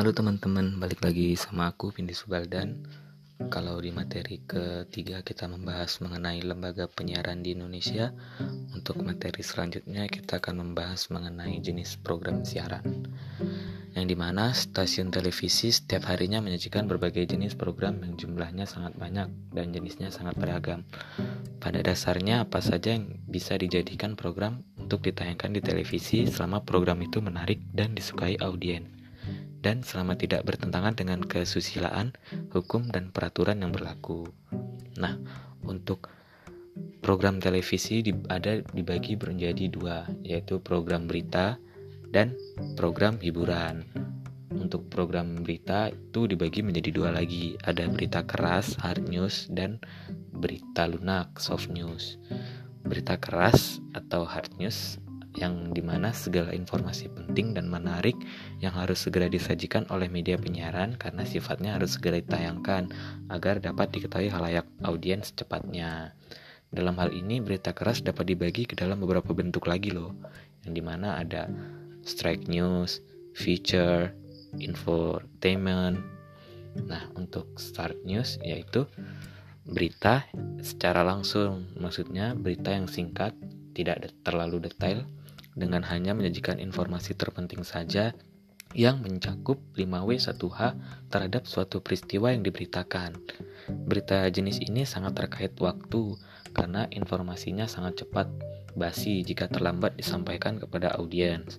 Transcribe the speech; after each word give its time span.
Halo 0.00 0.16
teman-teman, 0.16 0.80
balik 0.80 1.04
lagi 1.04 1.36
sama 1.36 1.68
aku 1.68 1.92
Vindi 1.92 2.16
Subaldan. 2.16 2.88
Kalau 3.52 3.76
di 3.76 3.92
materi 3.92 4.40
ketiga 4.48 5.20
kita 5.20 5.44
membahas 5.44 6.00
mengenai 6.00 6.40
lembaga 6.40 6.88
penyiaran 6.88 7.44
di 7.44 7.52
Indonesia, 7.52 8.08
untuk 8.72 9.04
materi 9.04 9.44
selanjutnya 9.44 10.08
kita 10.08 10.40
akan 10.40 10.64
membahas 10.64 11.12
mengenai 11.12 11.60
jenis 11.60 12.00
program 12.00 12.48
siaran. 12.48 13.12
Yang 13.92 14.06
di 14.08 14.16
mana 14.16 14.56
stasiun 14.56 15.12
televisi 15.12 15.68
setiap 15.68 16.08
harinya 16.08 16.40
menyajikan 16.40 16.88
berbagai 16.88 17.36
jenis 17.36 17.52
program 17.52 18.00
yang 18.00 18.16
jumlahnya 18.16 18.64
sangat 18.64 18.96
banyak 18.96 19.28
dan 19.52 19.68
jenisnya 19.68 20.08
sangat 20.08 20.32
beragam. 20.40 20.80
Pada 21.60 21.84
dasarnya 21.84 22.48
apa 22.48 22.64
saja 22.64 22.96
yang 22.96 23.20
bisa 23.28 23.52
dijadikan 23.60 24.16
program 24.16 24.64
untuk 24.80 25.04
ditayangkan 25.04 25.52
di 25.52 25.60
televisi 25.60 26.24
selama 26.24 26.64
program 26.64 27.04
itu 27.04 27.20
menarik 27.20 27.60
dan 27.76 27.92
disukai 27.92 28.40
audiens 28.40 28.99
dan 29.60 29.84
selama 29.84 30.16
tidak 30.16 30.44
bertentangan 30.48 30.96
dengan 30.96 31.20
kesusilaan, 31.20 32.16
hukum, 32.52 32.88
dan 32.88 33.12
peraturan 33.12 33.60
yang 33.60 33.72
berlaku. 33.72 34.28
Nah, 34.96 35.20
untuk 35.64 36.08
program 37.04 37.40
televisi 37.40 38.00
ada 38.32 38.64
dibagi 38.72 39.20
menjadi 39.20 39.68
dua, 39.68 40.08
yaitu 40.24 40.60
program 40.60 41.04
berita 41.04 41.60
dan 42.08 42.32
program 42.76 43.20
hiburan. 43.20 43.84
Untuk 44.50 44.90
program 44.90 45.40
berita 45.40 45.88
itu 45.94 46.26
dibagi 46.26 46.60
menjadi 46.60 46.90
dua 46.90 47.10
lagi, 47.14 47.54
ada 47.64 47.86
berita 47.86 48.26
keras, 48.26 48.76
hard 48.82 49.08
news, 49.08 49.46
dan 49.52 49.78
berita 50.34 50.90
lunak, 50.90 51.38
soft 51.38 51.70
news. 51.70 52.18
Berita 52.82 53.20
keras 53.20 53.78
atau 53.94 54.24
hard 54.26 54.56
news 54.58 54.98
yang 55.38 55.70
di 55.70 55.78
mana 55.78 56.10
segala 56.10 56.50
informasi 56.50 57.06
penting 57.14 57.54
dan 57.54 57.70
menarik 57.70 58.18
yang 58.58 58.74
harus 58.74 59.06
segera 59.06 59.30
disajikan 59.30 59.86
oleh 59.92 60.10
media 60.10 60.34
penyiaran 60.34 60.98
karena 60.98 61.22
sifatnya 61.22 61.78
harus 61.78 61.94
segera 61.94 62.18
ditayangkan 62.18 62.90
agar 63.30 63.62
dapat 63.62 63.94
diketahui 63.94 64.26
halayak 64.26 64.66
audiens 64.82 65.30
secepatnya. 65.30 66.18
Dalam 66.70 66.98
hal 66.98 67.14
ini 67.14 67.42
berita 67.42 67.74
keras 67.74 68.02
dapat 68.02 68.30
dibagi 68.30 68.66
ke 68.66 68.78
dalam 68.78 69.02
beberapa 69.02 69.34
bentuk 69.34 69.66
lagi 69.66 69.90
loh, 69.90 70.14
yang 70.66 70.74
di 70.74 70.82
mana 70.82 71.18
ada 71.18 71.50
strike 72.06 72.46
news, 72.46 73.02
feature, 73.34 74.14
infotainment. 74.58 75.98
Nah 76.86 77.10
untuk 77.18 77.58
start 77.58 77.98
news 78.06 78.38
yaitu 78.42 78.86
berita 79.66 80.26
secara 80.62 81.06
langsung, 81.06 81.70
maksudnya 81.78 82.34
berita 82.34 82.74
yang 82.74 82.90
singkat, 82.90 83.34
tidak 83.74 84.10
terlalu 84.26 84.62
detail, 84.66 85.06
dengan 85.54 85.82
hanya 85.86 86.14
menyajikan 86.14 86.58
informasi 86.62 87.14
terpenting 87.18 87.66
saja 87.66 88.14
yang 88.70 89.02
mencakup 89.02 89.58
5W1H 89.74 90.60
terhadap 91.10 91.42
suatu 91.46 91.82
peristiwa 91.82 92.30
yang 92.30 92.46
diberitakan. 92.46 93.18
Berita 93.86 94.30
jenis 94.30 94.62
ini 94.62 94.86
sangat 94.86 95.18
terkait 95.18 95.58
waktu 95.58 96.14
karena 96.54 96.86
informasinya 96.94 97.66
sangat 97.66 98.06
cepat 98.06 98.30
basi 98.78 99.26
jika 99.26 99.50
terlambat 99.50 99.98
disampaikan 99.98 100.62
kepada 100.62 100.94
audiens. 100.94 101.58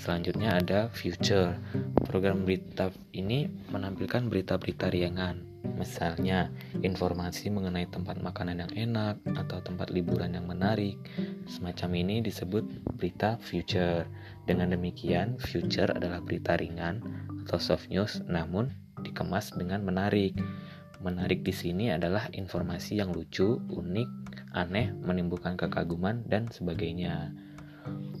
Selanjutnya 0.00 0.56
ada 0.56 0.88
Future. 0.88 1.60
Program 2.08 2.48
berita 2.48 2.88
ini 3.12 3.48
menampilkan 3.68 4.32
berita-berita 4.32 4.88
ringan 4.88 5.47
Misalnya, 5.64 6.50
informasi 6.82 7.50
mengenai 7.50 7.86
tempat 7.90 8.18
makanan 8.18 8.66
yang 8.66 8.72
enak 8.74 9.22
atau 9.34 9.62
tempat 9.62 9.90
liburan 9.94 10.34
yang 10.34 10.46
menarik. 10.46 10.98
Semacam 11.46 11.90
ini 11.98 12.16
disebut 12.22 12.66
berita 12.98 13.38
future. 13.38 14.06
Dengan 14.46 14.74
demikian, 14.74 15.38
future 15.38 15.90
adalah 15.90 16.22
berita 16.22 16.58
ringan 16.58 17.02
atau 17.46 17.58
soft 17.62 17.90
news 17.90 18.22
namun 18.26 18.70
dikemas 19.02 19.54
dengan 19.54 19.82
menarik. 19.86 20.34
Menarik 20.98 21.46
di 21.46 21.54
sini 21.54 21.94
adalah 21.94 22.26
informasi 22.34 22.98
yang 22.98 23.14
lucu, 23.14 23.62
unik, 23.70 24.10
aneh, 24.58 24.90
menimbulkan 24.98 25.54
kekaguman, 25.54 26.26
dan 26.26 26.50
sebagainya 26.50 27.30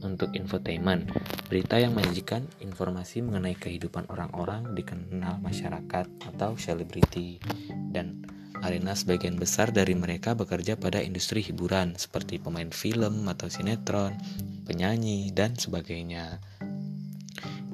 untuk 0.04 0.30
infotainment, 0.34 1.10
berita 1.50 1.80
yang 1.80 1.94
menyajikan 1.94 2.46
informasi 2.62 3.24
mengenai 3.24 3.56
kehidupan 3.58 4.06
orang-orang 4.12 4.74
dikenal 4.76 5.42
masyarakat 5.42 6.06
atau 6.34 6.54
selebriti 6.54 7.42
dan 7.90 8.22
arena 8.62 8.94
sebagian 8.94 9.38
besar 9.38 9.70
dari 9.70 9.94
mereka 9.94 10.34
bekerja 10.34 10.74
pada 10.74 10.98
industri 10.98 11.42
hiburan 11.42 11.94
seperti 11.94 12.42
pemain 12.42 12.70
film 12.74 13.26
atau 13.30 13.46
sinetron, 13.46 14.18
penyanyi, 14.66 15.30
dan 15.30 15.54
sebagainya. 15.54 16.42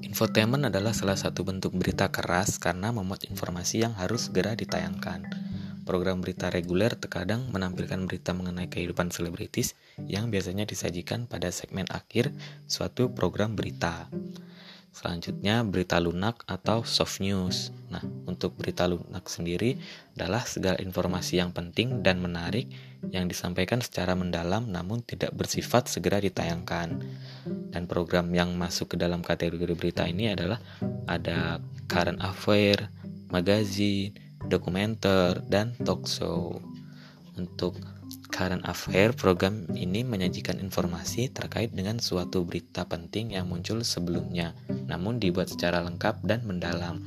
Infotainment 0.04 0.68
adalah 0.68 0.94
salah 0.94 1.18
satu 1.18 1.42
bentuk 1.42 1.74
berita 1.74 2.06
keras 2.12 2.62
karena 2.62 2.94
memuat 2.94 3.26
informasi 3.26 3.82
yang 3.82 3.98
harus 3.98 4.30
segera 4.30 4.54
ditayangkan. 4.54 5.26
Program 5.84 6.24
berita 6.24 6.48
reguler 6.48 6.96
terkadang 6.96 7.52
menampilkan 7.52 8.08
berita 8.08 8.32
mengenai 8.32 8.72
kehidupan 8.72 9.12
selebritis 9.12 9.76
yang 10.08 10.32
biasanya 10.32 10.64
disajikan 10.64 11.28
pada 11.28 11.52
segmen 11.52 11.84
akhir 11.92 12.32
suatu 12.64 13.12
program 13.12 13.52
berita. 13.52 14.08
Selanjutnya, 14.94 15.66
berita 15.66 15.98
lunak 15.98 16.46
atau 16.46 16.86
soft 16.86 17.18
news. 17.18 17.74
Nah, 17.90 18.00
untuk 18.30 18.54
berita 18.54 18.86
lunak 18.86 19.26
sendiri 19.26 19.74
adalah 20.14 20.46
segala 20.46 20.78
informasi 20.78 21.42
yang 21.42 21.50
penting 21.50 22.00
dan 22.00 22.22
menarik 22.22 22.70
yang 23.10 23.26
disampaikan 23.26 23.82
secara 23.82 24.14
mendalam 24.14 24.70
namun 24.70 25.02
tidak 25.02 25.34
bersifat 25.34 25.90
segera 25.90 26.22
ditayangkan. 26.22 27.02
Dan 27.74 27.90
program 27.90 28.30
yang 28.32 28.54
masuk 28.54 28.94
ke 28.94 28.96
dalam 28.96 29.20
kategori 29.20 29.74
berita 29.74 30.06
ini 30.06 30.30
adalah 30.30 30.62
ada 31.10 31.58
current 31.90 32.22
affair, 32.22 32.86
magazine, 33.34 34.23
dokumenter, 34.48 35.40
dan 35.48 35.72
talk 35.82 36.06
show. 36.08 36.58
Untuk 37.34 37.78
current 38.30 38.62
affair, 38.66 39.14
program 39.14 39.66
ini 39.74 40.02
menyajikan 40.02 40.58
informasi 40.58 41.30
terkait 41.30 41.70
dengan 41.70 42.02
suatu 42.02 42.42
berita 42.42 42.82
penting 42.86 43.34
yang 43.34 43.46
muncul 43.46 43.82
sebelumnya, 43.86 44.54
namun 44.90 45.22
dibuat 45.22 45.50
secara 45.50 45.82
lengkap 45.86 46.22
dan 46.26 46.42
mendalam. 46.46 47.02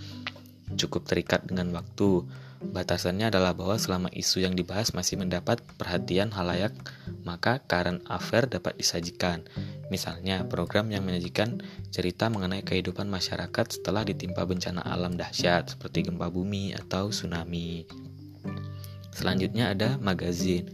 Cukup 0.76 1.08
terikat 1.08 1.47
dengan 1.47 1.72
waktu. 1.72 2.28
Batasannya 2.57 3.29
adalah 3.29 3.53
bahwa 3.53 3.78
selama 3.78 4.09
isu 4.09 4.41
yang 4.41 4.57
dibahas 4.57 4.97
masih 4.97 5.22
mendapat 5.22 5.62
perhatian 5.78 6.34
halayak, 6.34 6.73
maka 7.22 7.62
current 7.62 8.01
affair 8.09 8.50
dapat 8.50 8.73
disajikan. 8.81 9.45
Misalnya, 9.94 10.41
program 10.50 10.90
yang 10.90 11.06
menyajikan 11.06 11.62
cerita 11.94 12.34
mengenai 12.34 12.66
kehidupan 12.66 13.06
masyarakat 13.06 13.78
setelah 13.78 14.01
ditimpa 14.01 14.41
bencana 14.50 14.81
alam 14.81 15.13
dahsyat 15.13 15.78
seperti 15.78 16.09
gempa 16.09 16.34
bumi 16.34 16.73
atau 16.73 17.13
tsunami. 17.13 17.85
Selanjutnya 19.13 19.73
ada 19.73 20.01
magazin. 20.01 20.73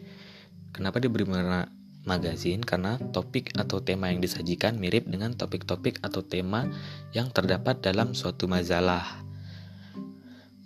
Kenapa 0.71 1.03
diberi 1.03 1.27
mana 1.27 1.67
magazin? 2.07 2.63
Karena 2.63 2.95
topik 3.11 3.55
atau 3.59 3.83
tema 3.83 4.07
yang 4.07 4.23
disajikan 4.23 4.79
mirip 4.79 5.03
dengan 5.07 5.35
topik-topik 5.35 5.99
atau 5.99 6.23
tema 6.23 6.67
yang 7.11 7.27
terdapat 7.27 7.83
dalam 7.83 8.15
suatu 8.15 8.47
majalah. 8.47 9.32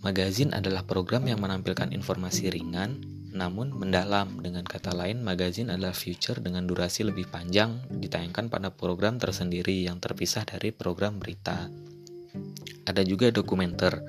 Magazin 0.08 0.56
adalah 0.56 0.88
program 0.88 1.28
yang 1.28 1.44
menampilkan 1.44 1.92
informasi 1.92 2.48
ringan, 2.48 3.04
namun 3.36 3.76
mendalam. 3.76 4.40
Dengan 4.40 4.64
kata 4.64 4.96
lain, 4.96 5.20
magazin 5.20 5.68
adalah 5.68 5.92
future 5.92 6.40
dengan 6.40 6.64
durasi 6.64 7.04
lebih 7.04 7.28
panjang 7.28 7.84
ditayangkan 7.92 8.48
pada 8.48 8.72
program 8.72 9.20
tersendiri 9.20 9.84
yang 9.84 10.00
terpisah 10.00 10.48
dari 10.48 10.72
program 10.72 11.20
berita. 11.20 11.68
Ada 12.88 13.04
juga 13.04 13.36
dokumenter. 13.36 14.00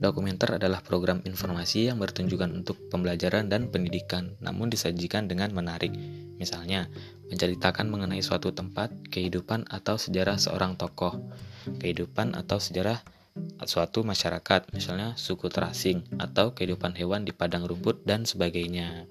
Dokumenter 0.00 0.56
adalah 0.56 0.80
program 0.80 1.20
informasi 1.20 1.92
yang 1.92 2.00
bertunjukan 2.00 2.48
untuk 2.48 2.88
pembelajaran 2.88 3.52
dan 3.52 3.68
pendidikan, 3.68 4.32
namun 4.40 4.72
disajikan 4.72 5.28
dengan 5.28 5.52
menarik. 5.52 5.92
Misalnya, 6.40 6.88
menceritakan 7.28 7.92
mengenai 7.92 8.24
suatu 8.24 8.56
tempat, 8.56 8.88
kehidupan 9.12 9.68
atau 9.68 10.00
sejarah 10.00 10.40
seorang 10.40 10.80
tokoh, 10.80 11.20
kehidupan 11.76 12.40
atau 12.40 12.56
sejarah 12.56 13.04
suatu 13.62 14.02
masyarakat, 14.02 14.74
misalnya 14.74 15.14
suku 15.14 15.48
terasing 15.48 16.02
atau 16.18 16.52
kehidupan 16.52 16.98
hewan 16.98 17.22
di 17.22 17.32
padang 17.32 17.64
rumput 17.64 18.02
dan 18.04 18.26
sebagainya. 18.26 19.06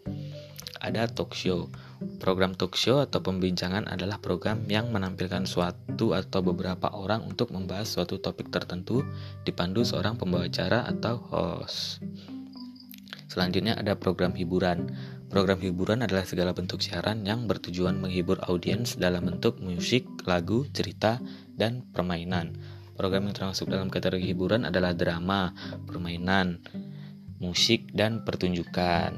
Ada 0.82 1.06
talk 1.14 1.38
show. 1.38 1.70
Program 2.18 2.58
talk 2.58 2.74
show 2.74 3.06
atau 3.06 3.22
pembincangan 3.22 3.86
adalah 3.86 4.18
program 4.18 4.66
yang 4.66 4.90
menampilkan 4.90 5.46
suatu 5.46 6.18
atau 6.18 6.42
beberapa 6.42 6.90
orang 6.90 7.22
untuk 7.30 7.54
membahas 7.54 7.86
suatu 7.86 8.18
topik 8.18 8.50
tertentu 8.50 9.06
dipandu 9.46 9.86
seorang 9.86 10.18
pembawa 10.18 10.50
acara 10.50 10.90
atau 10.90 11.22
host. 11.30 12.02
Selanjutnya 13.30 13.78
ada 13.78 13.94
program 13.94 14.34
hiburan. 14.34 14.92
Program 15.32 15.62
hiburan 15.64 16.04
adalah 16.04 16.28
segala 16.28 16.52
bentuk 16.52 16.84
siaran 16.84 17.24
yang 17.24 17.48
bertujuan 17.48 17.96
menghibur 17.96 18.42
audiens 18.44 19.00
dalam 19.00 19.24
bentuk 19.24 19.62
musik, 19.64 20.04
lagu, 20.28 20.68
cerita, 20.76 21.24
dan 21.56 21.88
permainan. 21.96 22.58
Program 23.02 23.26
yang 23.26 23.34
termasuk 23.34 23.66
dalam 23.66 23.90
kategori 23.90 24.22
hiburan 24.22 24.70
adalah 24.70 24.94
drama, 24.94 25.58
permainan, 25.90 26.62
musik, 27.42 27.90
dan 27.98 28.22
pertunjukan. 28.22 29.18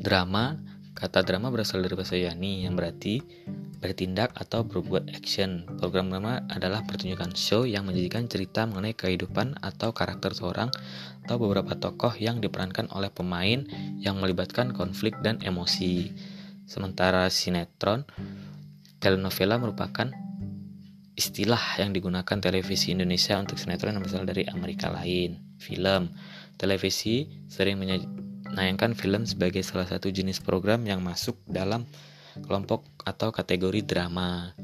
Drama 0.00 0.56
Kata 0.94 1.26
drama 1.26 1.50
berasal 1.50 1.82
dari 1.82 1.98
bahasa 1.98 2.14
Yunani 2.14 2.62
yang 2.62 2.78
berarti 2.78 3.18
bertindak 3.82 4.30
atau 4.38 4.62
berbuat 4.62 5.10
action. 5.10 5.66
Program 5.82 6.06
drama 6.06 6.46
adalah 6.46 6.86
pertunjukan 6.86 7.34
show 7.34 7.66
yang 7.66 7.84
menjadikan 7.90 8.30
cerita 8.30 8.62
mengenai 8.62 8.94
kehidupan 8.94 9.58
atau 9.58 9.90
karakter 9.90 10.38
seorang 10.38 10.70
atau 11.26 11.36
beberapa 11.36 11.74
tokoh 11.74 12.14
yang 12.14 12.38
diperankan 12.38 12.88
oleh 12.94 13.10
pemain 13.10 13.66
yang 13.98 14.22
melibatkan 14.22 14.70
konflik 14.70 15.18
dan 15.18 15.42
emosi. 15.42 16.14
Sementara 16.70 17.26
sinetron, 17.26 18.06
telenovela 19.02 19.58
merupakan 19.58 20.08
istilah 21.14 21.78
yang 21.78 21.94
digunakan 21.94 22.38
televisi 22.42 22.90
Indonesia 22.90 23.38
untuk 23.38 23.58
sinetron 23.58 23.94
yang 23.94 24.02
berasal 24.02 24.26
dari 24.26 24.42
Amerika 24.50 24.90
lain. 24.90 25.38
Film, 25.62 26.10
televisi 26.58 27.30
sering 27.46 27.78
menayangkan 27.78 28.98
film 28.98 29.22
sebagai 29.22 29.62
salah 29.62 29.86
satu 29.86 30.10
jenis 30.10 30.42
program 30.42 30.82
yang 30.86 31.02
masuk 31.02 31.38
dalam 31.46 31.86
kelompok 32.42 32.82
atau 33.06 33.30
kategori 33.30 33.86
drama. 33.86 34.54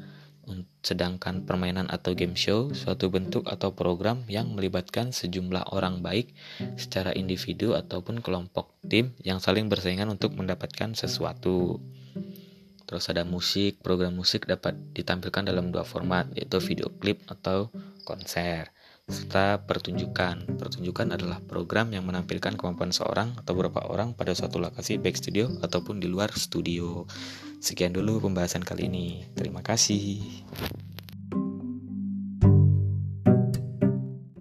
Sedangkan 0.83 1.47
permainan 1.47 1.87
atau 1.87 2.19
game 2.19 2.35
show 2.35 2.75
suatu 2.75 3.07
bentuk 3.07 3.47
atau 3.47 3.71
program 3.71 4.27
yang 4.27 4.51
melibatkan 4.51 5.15
sejumlah 5.15 5.71
orang 5.71 6.03
baik 6.03 6.35
secara 6.75 7.15
individu 7.15 7.79
ataupun 7.79 8.19
kelompok 8.19 8.75
tim 8.83 9.15
yang 9.23 9.39
saling 9.39 9.71
bersaingan 9.71 10.11
untuk 10.11 10.35
mendapatkan 10.35 10.99
sesuatu. 10.99 11.79
Terus 12.91 13.07
ada 13.07 13.23
musik, 13.23 13.79
program 13.87 14.19
musik 14.19 14.51
dapat 14.51 14.75
ditampilkan 14.91 15.47
dalam 15.47 15.71
dua 15.71 15.87
format 15.87 16.27
yaitu 16.35 16.59
video 16.59 16.91
klip 16.99 17.23
atau 17.31 17.71
konser 18.03 18.75
serta 19.07 19.63
pertunjukan. 19.63 20.59
Pertunjukan 20.59 21.15
adalah 21.15 21.39
program 21.39 21.95
yang 21.95 22.03
menampilkan 22.03 22.59
kemampuan 22.59 22.91
seorang 22.91 23.39
atau 23.39 23.55
beberapa 23.55 23.87
orang 23.87 24.19
pada 24.19 24.35
suatu 24.35 24.59
lokasi 24.59 24.99
baik 24.99 25.15
studio 25.15 25.51
ataupun 25.63 26.03
di 26.03 26.11
luar 26.11 26.35
studio. 26.35 27.07
Sekian 27.63 27.95
dulu 27.95 28.27
pembahasan 28.27 28.67
kali 28.67 28.91
ini. 28.91 29.23
Terima 29.39 29.63
kasih. 29.63 30.43